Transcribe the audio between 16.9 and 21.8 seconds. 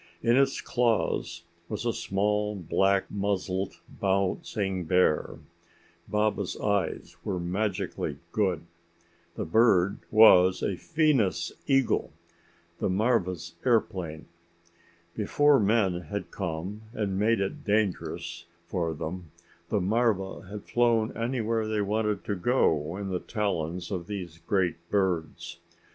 and made it dangerous for them, the marva had flown anywhere